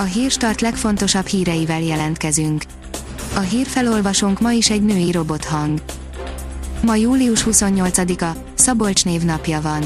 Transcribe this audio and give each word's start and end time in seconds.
A 0.00 0.02
hírstart 0.02 0.60
legfontosabb 0.60 1.26
híreivel 1.26 1.82
jelentkezünk. 1.82 2.62
A 3.34 3.40
hírfelolvasónk 3.40 4.40
ma 4.40 4.52
is 4.52 4.70
egy 4.70 4.82
női 4.82 5.12
robothang. 5.12 5.82
Ma 6.82 6.94
július 6.94 7.44
28-a, 7.50 8.36
Szabolcs 8.54 9.04
névnapja 9.04 9.60
van. 9.60 9.82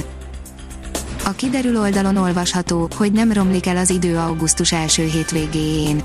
A 1.25 1.31
kiderül 1.31 1.79
oldalon 1.79 2.17
olvasható, 2.17 2.89
hogy 2.97 3.13
nem 3.13 3.33
romlik 3.33 3.67
el 3.67 3.77
az 3.77 3.91
idő 3.91 4.17
augusztus 4.17 4.73
első 4.73 5.05
hétvégéjén. 5.05 6.03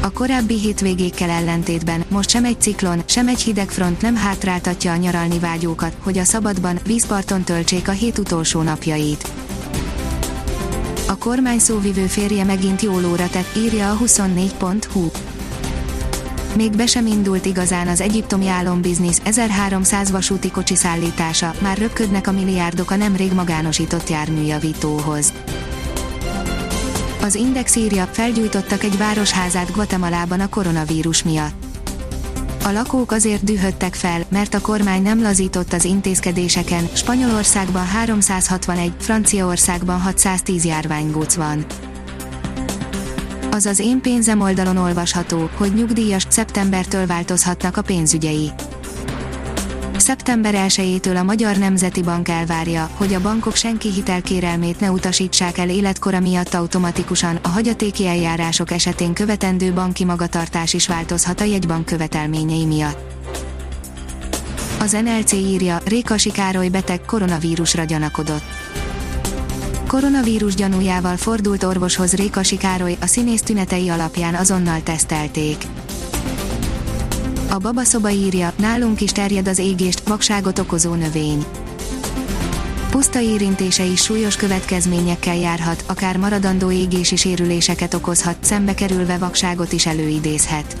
A 0.00 0.10
korábbi 0.10 0.58
hétvégékkel 0.58 1.30
ellentétben 1.30 2.04
most 2.08 2.30
sem 2.30 2.44
egy 2.44 2.60
ciklon, 2.60 3.02
sem 3.06 3.28
egy 3.28 3.40
hidegfront 3.40 4.00
nem 4.00 4.16
hátráltatja 4.16 4.92
a 4.92 4.96
nyaralni 4.96 5.38
vágyókat, 5.38 5.96
hogy 6.02 6.18
a 6.18 6.24
szabadban, 6.24 6.78
vízparton 6.84 7.42
töltsék 7.42 7.88
a 7.88 7.92
hét 7.92 8.18
utolsó 8.18 8.62
napjait. 8.62 9.47
A 11.08 11.16
kormány 11.16 11.58
szóvivő 11.58 12.06
férje 12.06 12.44
megint 12.44 12.82
jól 12.82 13.04
óra 13.04 13.28
tett, 13.28 13.56
írja 13.56 13.90
a 13.90 13.96
24.hu. 13.96 15.10
Még 16.56 16.76
be 16.76 16.86
sem 16.86 17.06
indult 17.06 17.46
igazán 17.46 17.88
az 17.88 18.00
egyiptomi 18.00 18.48
álombiznisz, 18.48 19.20
1300 19.24 20.10
vasúti 20.10 20.50
kocsi 20.50 20.74
szállítása, 20.74 21.54
már 21.60 21.78
röpködnek 21.78 22.26
a 22.26 22.32
milliárdok 22.32 22.90
a 22.90 22.96
nemrég 22.96 23.32
magánosított 23.32 24.08
járműjavítóhoz. 24.08 25.32
Az 27.22 27.34
Index 27.34 27.76
írja, 27.76 28.04
felgyújtottak 28.04 28.82
egy 28.82 28.98
városházát 28.98 29.72
Guatemalában 29.72 30.40
a 30.40 30.48
koronavírus 30.48 31.22
miatt. 31.22 31.67
A 32.68 32.72
lakók 32.72 33.12
azért 33.12 33.44
dühödtek 33.44 33.94
fel, 33.94 34.22
mert 34.28 34.54
a 34.54 34.60
kormány 34.60 35.02
nem 35.02 35.22
lazított 35.22 35.72
az 35.72 35.84
intézkedéseken, 35.84 36.88
Spanyolországban 36.94 37.86
361, 37.86 38.92
Franciaországban 38.98 40.00
610 40.00 40.64
járványgóc 40.64 41.34
van. 41.34 41.66
Az 43.50 43.66
az 43.66 43.78
én 43.78 44.00
pénzem 44.00 44.40
oldalon 44.40 44.76
olvasható, 44.76 45.50
hogy 45.56 45.74
nyugdíjas 45.74 46.26
szeptembertől 46.28 47.06
változhatnak 47.06 47.76
a 47.76 47.82
pénzügyei. 47.82 48.50
Szeptember 50.08 50.54
1-től 50.68 51.16
a 51.18 51.22
Magyar 51.22 51.56
Nemzeti 51.56 52.02
Bank 52.02 52.28
elvárja, 52.28 52.90
hogy 52.94 53.14
a 53.14 53.20
bankok 53.20 53.54
senki 53.54 53.92
hitelkérelmét 53.92 54.80
ne 54.80 54.90
utasítsák 54.90 55.58
el 55.58 55.68
életkora 55.68 56.20
miatt 56.20 56.54
automatikusan, 56.54 57.38
a 57.42 57.48
hagyatéki 57.48 58.06
eljárások 58.06 58.70
esetén 58.70 59.12
követendő 59.12 59.72
banki 59.72 60.04
magatartás 60.04 60.74
is 60.74 60.88
változhat 60.88 61.40
a 61.40 61.44
jegybank 61.44 61.84
követelményei 61.84 62.64
miatt. 62.64 62.98
Az 64.80 64.92
NLC 64.92 65.32
írja, 65.32 65.80
Rékasi 65.84 66.30
Károly 66.30 66.68
beteg 66.68 67.00
koronavírusra 67.00 67.84
gyanakodott. 67.84 68.44
Koronavírus 69.86 70.54
gyanújával 70.54 71.16
fordult 71.16 71.62
orvoshoz 71.62 72.12
Rékasi 72.12 72.56
Károly, 72.56 72.96
a 73.00 73.06
színész 73.06 73.42
tünetei 73.42 73.88
alapján 73.88 74.34
azonnal 74.34 74.82
tesztelték. 74.82 75.56
A 77.50 77.58
babaszoba 77.58 78.10
írja, 78.10 78.52
nálunk 78.56 79.00
is 79.00 79.12
terjed 79.12 79.48
az 79.48 79.58
égést, 79.58 80.08
vakságot 80.08 80.58
okozó 80.58 80.94
növény. 80.94 81.44
Puszta 82.90 83.20
érintése 83.20 83.84
is 83.84 84.02
súlyos 84.02 84.36
következményekkel 84.36 85.36
járhat, 85.36 85.84
akár 85.86 86.16
maradandó 86.16 86.70
égési 86.70 87.16
sérüléseket 87.16 87.94
okozhat, 87.94 88.36
szembe 88.40 88.74
kerülve 88.74 89.18
vakságot 89.18 89.72
is 89.72 89.86
előidézhet. 89.86 90.76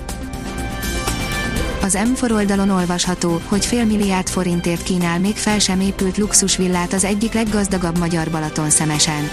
Az 1.82 1.98
M4 2.00 2.32
oldalon 2.32 2.70
olvasható, 2.70 3.40
hogy 3.48 3.66
fél 3.66 3.84
milliárd 3.84 4.28
forintért 4.28 4.82
kínál 4.82 5.18
még 5.20 5.36
fel 5.36 5.58
sem 5.58 5.80
épült 5.80 6.18
luxusvillát 6.18 6.92
az 6.92 7.04
egyik 7.04 7.32
leggazdagabb 7.32 7.98
magyar 7.98 8.30
Balaton 8.30 8.70
szemesen 8.70 9.28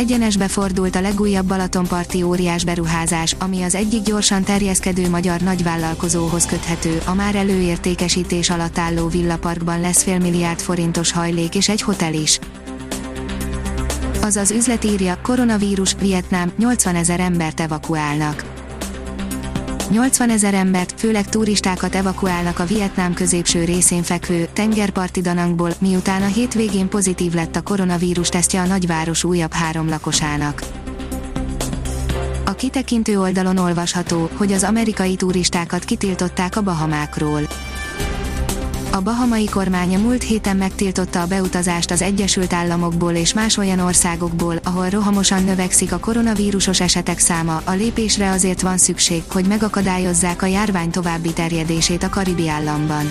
egyenesbe 0.00 0.48
fordult 0.48 0.96
a 0.96 1.00
legújabb 1.00 1.46
Balatonparti 1.46 2.22
óriás 2.22 2.64
beruházás, 2.64 3.36
ami 3.38 3.62
az 3.62 3.74
egyik 3.74 4.02
gyorsan 4.02 4.42
terjeszkedő 4.42 5.08
magyar 5.08 5.40
nagyvállalkozóhoz 5.40 6.46
köthető, 6.46 7.02
a 7.06 7.14
már 7.14 7.34
előértékesítés 7.34 8.50
alatt 8.50 8.78
álló 8.78 9.08
villaparkban 9.08 9.80
lesz 9.80 10.02
félmilliárd 10.02 10.60
forintos 10.60 11.12
hajlék 11.12 11.54
és 11.54 11.68
egy 11.68 11.82
hotel 11.82 12.14
is. 12.14 12.38
Az 14.22 14.36
az 14.36 14.50
üzlet 14.50 14.84
írja, 14.84 15.18
koronavírus, 15.22 15.94
Vietnám, 16.00 16.52
80 16.58 16.94
ezer 16.94 17.20
embert 17.20 17.60
evakuálnak 17.60 18.49
80 19.90 20.30
ezer 20.30 20.54
embert, 20.54 21.00
főleg 21.00 21.28
turistákat 21.28 21.94
evakuálnak 21.94 22.58
a 22.58 22.64
Vietnám 22.64 23.14
középső 23.14 23.64
részén 23.64 24.02
fekvő, 24.02 24.48
tengerparti 24.52 25.20
Danangból, 25.20 25.70
miután 25.78 26.22
a 26.22 26.26
hétvégén 26.26 26.88
pozitív 26.88 27.32
lett 27.32 27.56
a 27.56 27.62
koronavírus 27.62 28.28
tesztje 28.28 28.60
a 28.60 28.66
nagyváros 28.66 29.24
újabb 29.24 29.52
három 29.52 29.88
lakosának. 29.88 30.62
A 32.44 32.54
kitekintő 32.54 33.20
oldalon 33.20 33.56
olvasható, 33.56 34.28
hogy 34.36 34.52
az 34.52 34.62
amerikai 34.64 35.16
turistákat 35.16 35.84
kitiltották 35.84 36.56
a 36.56 36.62
Bahamákról. 36.62 37.40
A 38.92 39.00
bahamai 39.00 39.44
kormánya 39.44 39.98
múlt 39.98 40.22
héten 40.22 40.56
megtiltotta 40.56 41.20
a 41.20 41.26
beutazást 41.26 41.90
az 41.90 42.02
Egyesült 42.02 42.52
Államokból 42.52 43.12
és 43.12 43.34
más 43.34 43.56
olyan 43.56 43.78
országokból, 43.78 44.56
ahol 44.64 44.88
rohamosan 44.88 45.44
növekszik 45.44 45.92
a 45.92 45.98
koronavírusos 45.98 46.80
esetek 46.80 47.18
száma, 47.18 47.62
a 47.64 47.72
lépésre 47.72 48.30
azért 48.30 48.60
van 48.60 48.78
szükség, 48.78 49.22
hogy 49.32 49.46
megakadályozzák 49.46 50.42
a 50.42 50.46
járvány 50.46 50.90
további 50.90 51.32
terjedését 51.32 52.02
a 52.02 52.08
Karibi 52.08 52.48
államban. 52.48 53.10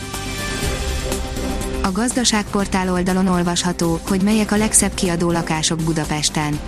A 1.82 1.92
gazdaságportál 1.92 2.92
oldalon 2.92 3.28
olvasható, 3.28 4.00
hogy 4.08 4.22
melyek 4.22 4.52
a 4.52 4.58
legszebb 4.58 4.94
kiadó 4.94 5.32
lakások 5.32 5.80
Budapesten 5.84 6.60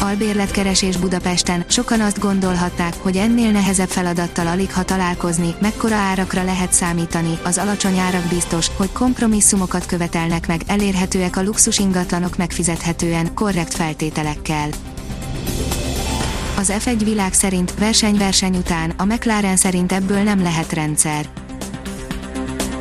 albérletkeresés 0.00 0.96
Budapesten, 0.96 1.64
sokan 1.68 2.00
azt 2.00 2.18
gondolhatták, 2.18 2.94
hogy 2.98 3.16
ennél 3.16 3.50
nehezebb 3.50 3.88
feladattal 3.88 4.46
alig 4.46 4.72
ha 4.72 4.82
találkozni, 4.82 5.54
mekkora 5.60 5.94
árakra 5.94 6.44
lehet 6.44 6.72
számítani, 6.72 7.38
az 7.44 7.58
alacsony 7.58 7.98
árak 7.98 8.28
biztos, 8.28 8.70
hogy 8.76 8.92
kompromisszumokat 8.92 9.86
követelnek 9.86 10.46
meg, 10.46 10.60
elérhetőek 10.66 11.36
a 11.36 11.42
luxus 11.42 11.78
ingatlanok 11.78 12.36
megfizethetően, 12.36 13.34
korrekt 13.34 13.74
feltételekkel. 13.74 14.68
Az 16.58 16.72
F1 16.78 17.00
világ 17.04 17.32
szerint 17.32 17.74
verseny-verseny 17.78 18.56
után, 18.56 18.92
a 18.96 19.04
McLaren 19.04 19.56
szerint 19.56 19.92
ebből 19.92 20.22
nem 20.22 20.42
lehet 20.42 20.72
rendszer 20.72 21.45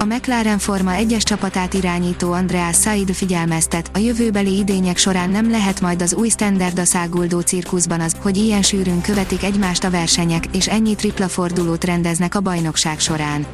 a 0.06 0.16
McLaren 0.16 0.60
Forma 0.60 0.94
egyes 0.94 1.24
csapatát 1.24 1.74
irányító 1.74 2.32
Andreas 2.32 2.78
Said 2.78 3.12
figyelmeztet, 3.14 3.90
a 3.94 3.98
jövőbeli 3.98 4.58
idények 4.58 4.98
során 4.98 5.30
nem 5.30 5.50
lehet 5.52 5.82
majd 5.82 6.02
az 6.02 6.14
új 6.14 6.30
standard 6.30 6.80
a 6.80 6.86
száguldó 6.86 7.40
cirkuszban 7.40 8.00
az, 8.00 8.16
hogy 8.22 8.38
ilyen 8.38 8.62
sűrűn 8.62 9.02
követik 9.02 9.44
egymást 9.44 9.84
a 9.84 9.90
versenyek, 9.90 10.46
és 10.52 10.68
ennyi 10.68 10.96
tripla 10.96 11.28
fordulót 11.28 11.84
rendeznek 11.84 12.36
a 12.36 12.40
bajnokság 12.40 13.00
során. 13.00 13.46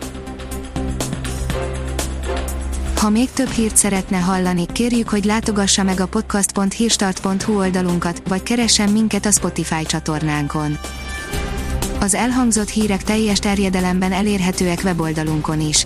Ha 2.95 3.09
még 3.09 3.31
több 3.31 3.49
hírt 3.49 3.77
szeretne 3.77 4.17
hallani, 4.17 4.65
kérjük, 4.65 5.09
hogy 5.09 5.25
látogassa 5.25 5.83
meg 5.83 5.99
a 5.99 6.07
podcast.hírstart.hu 6.07 7.57
oldalunkat, 7.57 8.21
vagy 8.27 8.43
keressen 8.43 8.89
minket 8.89 9.25
a 9.25 9.31
Spotify 9.31 9.85
csatornánkon. 9.85 10.77
Az 11.99 12.13
elhangzott 12.13 12.69
hírek 12.69 13.03
teljes 13.03 13.39
terjedelemben 13.39 14.11
elérhetőek 14.11 14.81
weboldalunkon 14.83 15.59
is. 15.59 15.85